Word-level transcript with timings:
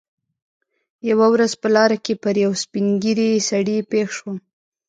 یوه 1.09 1.27
ورځ 1.33 1.51
په 1.61 1.67
لاره 1.75 1.97
کې 2.05 2.13
پر 2.23 2.35
یوه 2.43 2.57
سپین 2.63 2.87
ږیري 3.01 3.29
سړي 3.49 3.77
پېښ 3.91 4.07
شوم. 4.17 4.37